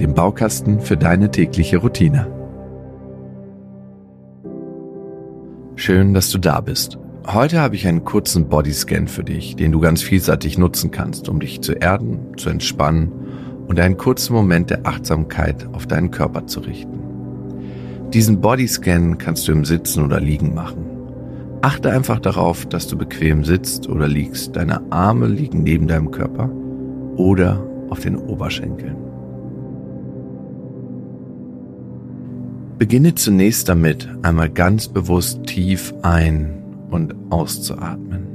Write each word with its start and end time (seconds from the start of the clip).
dem 0.00 0.14
Baukasten 0.14 0.80
für 0.80 0.96
deine 0.96 1.30
tägliche 1.30 1.78
Routine. 1.78 2.26
Schön, 5.74 6.14
dass 6.14 6.30
du 6.30 6.38
da 6.38 6.60
bist. 6.60 6.98
Heute 7.26 7.60
habe 7.60 7.74
ich 7.74 7.86
einen 7.86 8.04
kurzen 8.04 8.48
Bodyscan 8.48 9.08
für 9.08 9.24
dich, 9.24 9.56
den 9.56 9.72
du 9.72 9.80
ganz 9.80 10.02
vielseitig 10.02 10.58
nutzen 10.58 10.90
kannst, 10.90 11.28
um 11.28 11.40
dich 11.40 11.60
zu 11.60 11.72
erden, 11.72 12.36
zu 12.36 12.50
entspannen 12.50 13.12
und 13.66 13.80
einen 13.80 13.96
kurzen 13.96 14.32
Moment 14.32 14.70
der 14.70 14.86
Achtsamkeit 14.86 15.66
auf 15.72 15.86
deinen 15.86 16.10
Körper 16.10 16.46
zu 16.46 16.60
richten. 16.60 17.00
Diesen 18.12 18.40
Bodyscan 18.40 19.18
kannst 19.18 19.48
du 19.48 19.52
im 19.52 19.64
Sitzen 19.64 20.04
oder 20.04 20.20
Liegen 20.20 20.54
machen. 20.54 20.86
Achte 21.62 21.90
einfach 21.90 22.20
darauf, 22.20 22.64
dass 22.66 22.86
du 22.86 22.96
bequem 22.96 23.44
sitzt 23.44 23.88
oder 23.88 24.06
liegst. 24.06 24.54
Deine 24.54 24.80
Arme 24.92 25.26
liegen 25.26 25.64
neben 25.64 25.88
deinem 25.88 26.12
Körper 26.12 26.48
oder 27.16 27.66
auf 27.90 28.00
den 28.00 28.16
Oberschenkeln. 28.16 29.05
Beginne 32.78 33.14
zunächst 33.14 33.70
damit, 33.70 34.06
einmal 34.20 34.50
ganz 34.50 34.86
bewusst 34.86 35.44
tief 35.46 35.94
ein- 36.02 36.62
und 36.90 37.14
auszuatmen. 37.30 38.26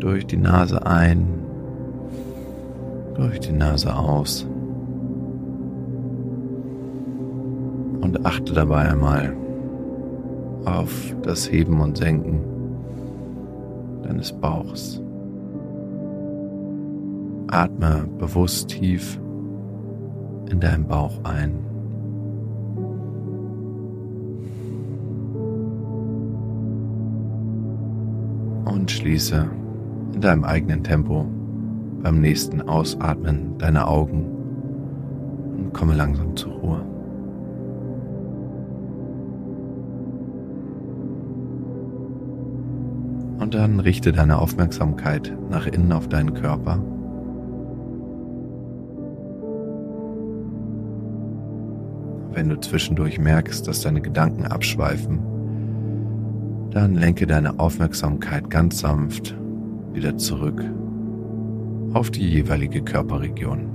Durch 0.00 0.26
die 0.26 0.36
Nase 0.36 0.84
ein, 0.84 1.28
durch 3.14 3.38
die 3.38 3.52
Nase 3.52 3.94
aus. 3.94 4.44
Und 8.00 8.26
achte 8.26 8.52
dabei 8.52 8.88
einmal 8.88 9.43
auf 10.64 11.14
das 11.22 11.50
Heben 11.50 11.80
und 11.80 11.96
Senken 11.96 12.40
deines 14.02 14.32
Bauchs. 14.32 15.00
Atme 17.48 18.06
bewusst 18.18 18.68
tief 18.68 19.18
in 20.50 20.60
deinen 20.60 20.86
Bauch 20.86 21.18
ein. 21.24 21.52
Und 28.64 28.90
schließe 28.90 29.46
in 30.14 30.20
deinem 30.20 30.44
eigenen 30.44 30.82
Tempo 30.82 31.26
beim 32.02 32.20
nächsten 32.20 32.60
Ausatmen 32.62 33.56
deine 33.58 33.86
Augen 33.86 34.26
und 35.56 35.72
komme 35.72 35.94
langsam 35.94 36.36
zur 36.36 36.52
Ruhe. 36.52 36.93
Und 43.44 43.52
dann 43.52 43.78
richte 43.78 44.10
deine 44.10 44.38
Aufmerksamkeit 44.38 45.30
nach 45.50 45.66
innen 45.66 45.92
auf 45.92 46.08
deinen 46.08 46.32
Körper. 46.32 46.82
Wenn 52.32 52.48
du 52.48 52.58
zwischendurch 52.58 53.18
merkst, 53.18 53.68
dass 53.68 53.82
deine 53.82 54.00
Gedanken 54.00 54.46
abschweifen, 54.46 55.18
dann 56.70 56.94
lenke 56.94 57.26
deine 57.26 57.58
Aufmerksamkeit 57.58 58.48
ganz 58.48 58.78
sanft 58.78 59.36
wieder 59.92 60.16
zurück 60.16 60.64
auf 61.92 62.10
die 62.10 62.26
jeweilige 62.26 62.80
Körperregion. 62.80 63.68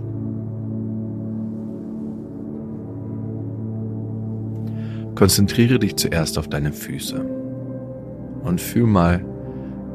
Konzentriere 5.13 5.77
dich 5.77 5.95
zuerst 5.95 6.39
auf 6.39 6.47
deine 6.47 6.73
Füße 6.73 7.23
und 8.43 8.59
fühl 8.59 8.87
mal, 8.87 9.23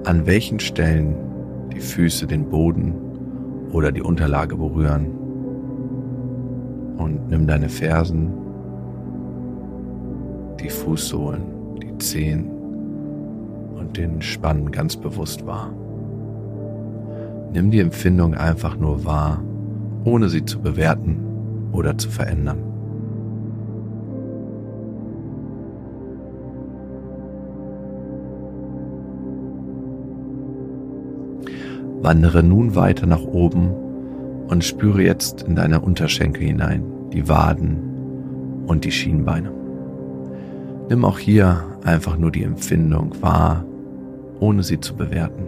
an 0.04 0.26
welchen 0.26 0.60
Stellen 0.60 1.14
die 1.74 1.80
Füße 1.80 2.26
den 2.26 2.48
Boden 2.50 2.94
oder 3.72 3.90
die 3.90 4.02
Unterlage 4.02 4.56
berühren. 4.56 5.06
Und 6.98 7.28
nimm 7.28 7.46
deine 7.46 7.68
Fersen, 7.68 8.32
die 10.60 10.68
Fußsohlen, 10.68 11.42
die 11.82 11.98
Zehen 11.98 12.50
und 13.76 13.96
den 13.96 14.20
Spann 14.22 14.70
ganz 14.70 14.96
bewusst 14.96 15.46
wahr. 15.46 15.72
Nimm 17.52 17.70
die 17.70 17.80
Empfindung 17.80 18.34
einfach 18.34 18.76
nur 18.76 19.04
wahr, 19.04 19.42
ohne 20.04 20.28
sie 20.28 20.44
zu 20.44 20.60
bewerten 20.60 21.18
oder 21.72 21.96
zu 21.96 22.10
verändern. 22.10 22.73
Wandere 32.04 32.42
nun 32.42 32.76
weiter 32.76 33.06
nach 33.06 33.24
oben 33.24 33.70
und 34.48 34.62
spüre 34.62 35.02
jetzt 35.02 35.40
in 35.44 35.56
deine 35.56 35.80
Unterschenkel 35.80 36.42
hinein, 36.44 36.84
die 37.14 37.30
Waden 37.30 37.78
und 38.66 38.84
die 38.84 38.90
Schienbeine. 38.90 39.50
Nimm 40.90 41.02
auch 41.06 41.18
hier 41.18 41.64
einfach 41.82 42.18
nur 42.18 42.30
die 42.30 42.42
Empfindung 42.44 43.14
wahr, 43.22 43.64
ohne 44.38 44.62
sie 44.62 44.78
zu 44.80 44.94
bewerten. 44.94 45.46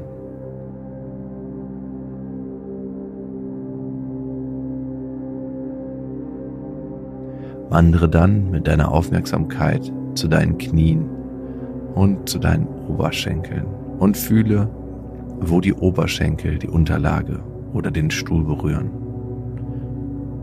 Wandere 7.68 8.08
dann 8.08 8.50
mit 8.50 8.66
deiner 8.66 8.92
Aufmerksamkeit 8.92 9.92
zu 10.14 10.26
deinen 10.26 10.56
Knien 10.56 11.04
und 11.94 12.30
zu 12.30 12.38
deinen 12.38 12.66
Oberschenkeln 12.88 13.66
und 13.98 14.16
fühle, 14.16 14.70
wo 15.40 15.60
die 15.60 15.74
Oberschenkel 15.74 16.58
die 16.58 16.68
Unterlage 16.68 17.40
oder 17.72 17.90
den 17.90 18.10
Stuhl 18.10 18.44
berühren. 18.44 18.90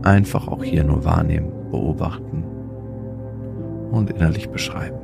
Einfach 0.02 0.48
auch 0.48 0.62
hier 0.62 0.84
nur 0.84 1.04
wahrnehmen, 1.04 1.50
beobachten 1.70 2.44
und 3.90 4.10
innerlich 4.10 4.48
beschreiben. 4.48 4.98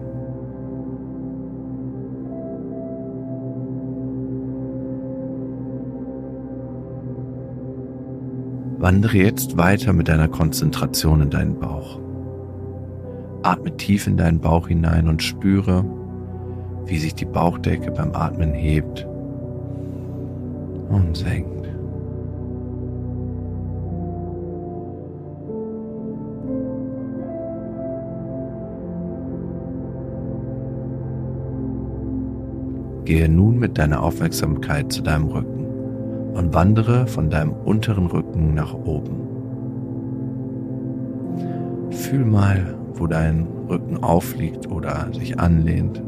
Wandere 8.79 9.19
jetzt 9.19 9.59
weiter 9.59 9.93
mit 9.93 10.09
deiner 10.09 10.29
Konzentration 10.29 11.21
in 11.21 11.31
deinen 11.31 11.59
Bauch. 11.59 11.99
Atme 13.43 13.77
tief 13.77 14.07
in 14.07 14.17
deinen 14.17 14.41
Bauch 14.41 14.69
hinein 14.69 15.09
und 15.09 15.23
spüre, 15.23 15.85
wie 16.87 16.99
sich 16.99 17.15
die 17.15 17.27
Bauchdecke 17.27 17.91
beim 17.91 18.15
Atmen 18.15 18.53
hebt 18.55 19.07
und 20.91 21.17
senkt. 21.17 21.69
Gehe 33.05 33.29
nun 33.29 33.59
mit 33.59 33.77
deiner 33.77 34.03
Aufmerksamkeit 34.03 34.93
zu 34.93 35.03
deinem 35.03 35.27
Rücken 35.29 35.67
und 36.35 36.55
wandere 36.55 37.09
von 37.09 37.29
deinem 37.29 37.53
unteren 37.53 38.07
Rücken 38.07 38.55
nach 38.55 38.73
oben. 38.73 39.21
Fühl 41.91 42.25
mal, 42.25 42.79
wo 42.95 43.07
dein 43.09 43.49
Rücken 43.69 44.03
aufliegt 44.03 44.71
oder 44.71 45.09
sich 45.13 45.41
anlehnt. 45.41 46.01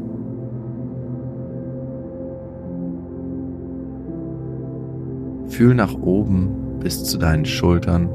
Fühl 5.53 5.75
nach 5.75 5.93
oben 5.93 6.79
bis 6.79 7.03
zu 7.03 7.19
deinen 7.19 7.45
Schultern 7.45 8.09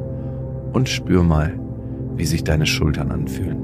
und 0.73 0.89
spür 0.89 1.23
mal, 1.23 1.53
wie 2.17 2.25
sich 2.25 2.43
deine 2.43 2.67
Schultern 2.67 3.13
anfühlen. 3.13 3.59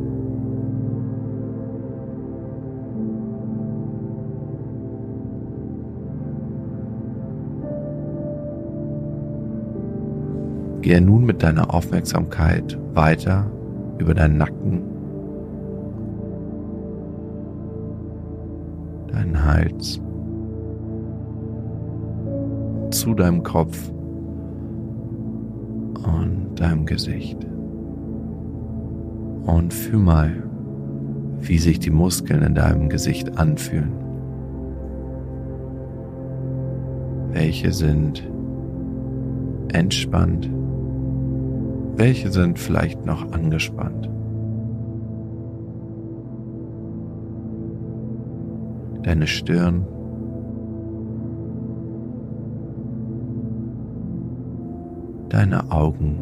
Gehe 10.81 11.01
nun 11.01 11.25
mit 11.25 11.43
deiner 11.43 11.75
Aufmerksamkeit 11.75 12.79
weiter 12.93 13.51
über 13.99 14.15
deinen 14.15 14.39
Nacken, 14.39 14.83
deinen 19.09 19.45
Hals, 19.45 20.01
zu 22.95 23.15
deinem 23.15 23.43
Kopf 23.43 23.91
und 26.05 26.55
deinem 26.57 26.87
Gesicht. 26.87 27.39
Und 29.47 29.73
fühl 29.73 30.01
mal, 30.01 30.43
wie 31.41 31.59
sich 31.59 31.79
die 31.79 31.91
Muskeln 31.91 32.43
in 32.43 32.55
deinem 32.55 32.89
Gesicht 32.89 33.37
anfühlen. 33.39 33.93
Welche 37.33 37.73
sind 37.73 38.23
entspannt 39.73 40.49
welche 41.97 42.33
sind 42.33 42.59
vielleicht 42.59 43.07
noch 43.07 43.31
angespannt? 43.31 44.11
Deine 49.05 49.29
Stirn. 49.29 49.87
Deine 55.29 55.71
Augen. 55.71 56.19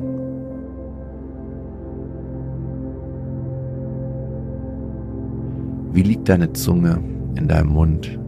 Wie 5.92 6.02
liegt 6.02 6.28
deine 6.28 6.52
Zunge 6.54 6.98
in 7.34 7.48
deinem 7.48 7.68
Mund, 7.68 8.18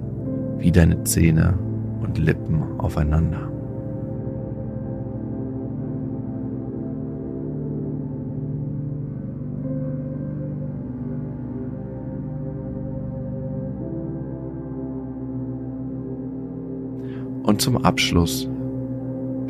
wie 0.59 0.71
deine 0.71 1.03
Zähne 1.05 1.59
und 2.03 2.19
Lippen 2.19 2.63
aufeinander? 2.79 3.51
Und 17.45 17.61
zum 17.61 17.77
Abschluss 17.85 18.49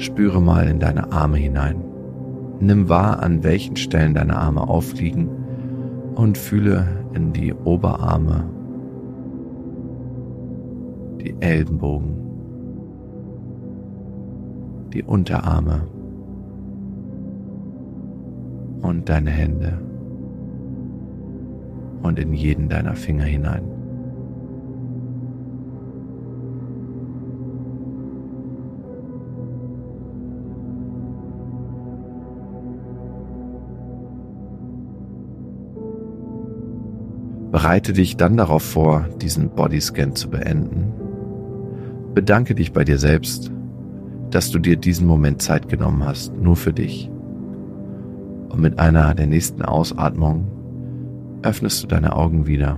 spüre 0.05 0.41
mal 0.41 0.69
in 0.69 0.79
deine 0.79 1.13
Arme 1.13 1.39
hinein. 1.39 1.83
Nimm 2.61 2.89
wahr, 2.89 3.23
an 3.23 3.43
welchen 3.43 3.77
Stellen 3.77 4.15
deine 4.15 4.37
Arme 4.37 4.69
aufliegen 4.69 5.29
und 6.15 6.39
fühle 6.39 6.87
in 7.15 7.33
die 7.33 7.53
Oberarme, 7.53 8.45
die 11.21 11.35
Ellenbogen, 11.41 12.17
die 14.93 15.03
Unterarme 15.03 15.83
und 18.83 19.09
deine 19.09 19.31
Hände 19.31 19.79
und 22.03 22.19
in 22.19 22.33
jeden 22.35 22.69
deiner 22.69 22.95
Finger 22.95 23.25
hinein. 23.25 23.74
Bereite 37.55 37.93
dich 37.93 38.17
dann 38.17 38.37
darauf 38.37 38.65
vor, 38.65 39.07
diesen 39.23 39.51
Bodyscan 39.51 40.17
zu 40.17 40.29
beenden. 40.29 40.93
Bedanke 42.13 42.57
dich 42.57 42.73
bei 42.73 42.83
dir 42.83 42.99
selbst, 42.99 43.53
dass 44.31 44.51
du 44.51 44.59
dir 44.59 44.75
diesen 44.75 45.07
Moment 45.07 45.41
Zeit 45.41 45.69
genommen 45.69 46.05
hast, 46.05 46.37
nur 46.37 46.57
für 46.57 46.73
dich. 46.73 47.09
Und 48.49 48.61
mit 48.61 48.81
einer 48.81 49.15
der 49.15 49.29
nächsten 49.29 49.63
Ausatmungen 49.63 50.49
öffnest 51.43 51.85
du 51.85 51.87
deine 51.87 52.17
Augen 52.17 52.49
wieder. 52.49 52.77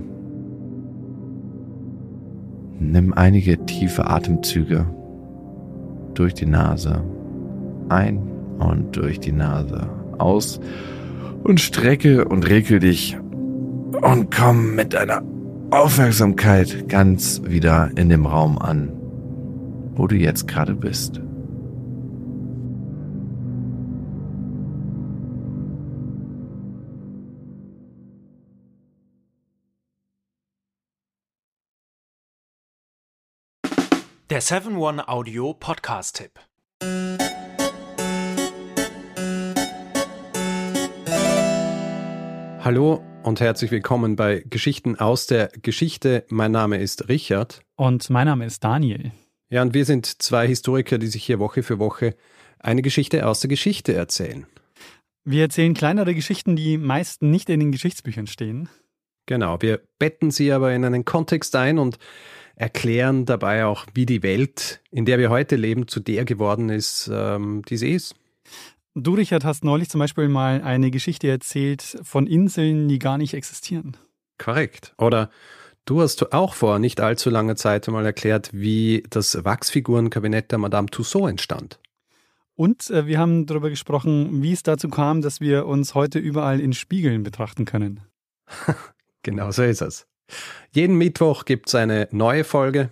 Nimm 2.79 3.13
einige 3.13 3.65
tiefe 3.65 4.07
Atemzüge 4.07 4.85
durch 6.13 6.35
die 6.35 6.45
Nase 6.45 7.03
ein 7.89 8.19
und 8.59 8.95
durch 8.95 9.19
die 9.19 9.31
Nase 9.31 9.89
aus 10.19 10.59
und 11.43 11.59
strecke 11.59 12.25
und 12.25 12.47
regel 12.47 12.77
dich 12.77 13.17
und 13.95 14.35
komm 14.35 14.75
mit 14.75 14.93
deiner 14.93 15.21
Aufmerksamkeit 15.71 16.87
ganz 16.87 17.41
wieder 17.43 17.91
in 17.95 18.09
dem 18.09 18.25
Raum 18.25 18.57
an, 18.57 18.91
wo 19.95 20.07
du 20.07 20.15
jetzt 20.15 20.47
gerade 20.47 20.75
bist. 20.75 21.21
Der 34.29 34.41
7-One 34.41 35.07
Audio 35.07 35.53
Podcast-Tipp. 35.53 36.31
Hallo 42.67 43.01
und 43.23 43.39
herzlich 43.39 43.71
willkommen 43.71 44.17
bei 44.17 44.43
Geschichten 44.49 44.97
aus 44.97 45.25
der 45.25 45.49
Geschichte. 45.61 46.25
Mein 46.27 46.51
Name 46.51 46.79
ist 46.79 47.07
Richard. 47.07 47.61
Und 47.77 48.09
mein 48.09 48.27
Name 48.27 48.45
ist 48.45 48.61
Daniel. 48.61 49.13
Ja, 49.49 49.61
und 49.61 49.73
wir 49.73 49.85
sind 49.85 50.21
zwei 50.21 50.45
Historiker, 50.45 50.97
die 50.97 51.07
sich 51.07 51.23
hier 51.23 51.39
Woche 51.39 51.63
für 51.63 51.79
Woche 51.79 52.13
eine 52.59 52.81
Geschichte 52.81 53.25
aus 53.25 53.39
der 53.39 53.47
Geschichte 53.47 53.93
erzählen. 53.93 54.47
Wir 55.23 55.43
erzählen 55.43 55.75
kleinere 55.75 56.13
Geschichten, 56.13 56.57
die 56.57 56.77
meist 56.77 57.21
nicht 57.21 57.49
in 57.49 57.61
den 57.61 57.71
Geschichtsbüchern 57.71 58.27
stehen. 58.27 58.67
Genau, 59.27 59.61
wir 59.61 59.79
betten 59.97 60.29
sie 60.29 60.51
aber 60.51 60.73
in 60.73 60.83
einen 60.83 61.05
Kontext 61.05 61.55
ein 61.55 61.79
und 61.79 61.97
erklären 62.57 63.23
dabei 63.23 63.63
auch, 63.63 63.85
wie 63.93 64.05
die 64.05 64.23
Welt, 64.23 64.81
in 64.91 65.05
der 65.05 65.19
wir 65.19 65.29
heute 65.29 65.55
leben, 65.55 65.87
zu 65.87 66.01
der 66.01 66.25
geworden 66.25 66.67
ist, 66.67 67.09
ähm, 67.13 67.61
die 67.69 67.77
sie 67.77 67.93
ist. 67.93 68.13
Du, 68.99 69.13
Richard, 69.13 69.45
hast 69.45 69.63
neulich 69.63 69.89
zum 69.89 69.99
Beispiel 69.99 70.27
mal 70.27 70.63
eine 70.63 70.89
Geschichte 70.89 71.27
erzählt 71.27 71.99
von 72.01 72.25
Inseln, 72.25 72.87
die 72.87 72.97
gar 72.97 73.19
nicht 73.19 73.35
existieren. 73.35 73.95
Korrekt. 74.39 74.95
Oder 74.97 75.29
du 75.85 76.01
hast 76.01 76.33
auch 76.33 76.55
vor 76.55 76.79
nicht 76.79 76.99
allzu 76.99 77.29
langer 77.29 77.55
Zeit 77.55 77.87
mal 77.89 78.03
erklärt, 78.03 78.49
wie 78.53 79.03
das 79.11 79.45
Wachsfigurenkabinett 79.45 80.51
der 80.51 80.57
Madame 80.57 80.87
Tussaud 80.87 81.29
entstand. 81.29 81.79
Und 82.55 82.89
äh, 82.89 83.05
wir 83.05 83.19
haben 83.19 83.45
darüber 83.45 83.69
gesprochen, 83.69 84.41
wie 84.41 84.53
es 84.53 84.63
dazu 84.63 84.89
kam, 84.89 85.21
dass 85.21 85.41
wir 85.41 85.67
uns 85.67 85.93
heute 85.93 86.17
überall 86.17 86.59
in 86.59 86.73
Spiegeln 86.73 87.21
betrachten 87.21 87.65
können. 87.65 87.99
genau 89.21 89.51
so 89.51 89.61
ist 89.61 89.83
es. 89.83 90.07
Jeden 90.71 90.97
Mittwoch 90.97 91.45
gibt 91.45 91.67
es 91.67 91.75
eine 91.75 92.07
neue 92.09 92.43
Folge. 92.43 92.91